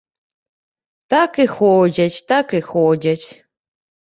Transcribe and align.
Так 1.13 1.31
і 1.43 1.45
ходзяць, 1.57 2.23
так 2.33 2.57
і 2.61 2.63
ходзяць. 2.71 3.27